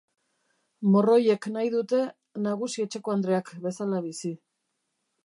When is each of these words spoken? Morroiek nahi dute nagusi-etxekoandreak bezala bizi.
Morroiek 0.93 1.43
nahi 1.57 1.69
dute 1.75 1.99
nagusi-etxekoandreak 2.47 3.53
bezala 3.67 4.01
bizi. 4.07 4.33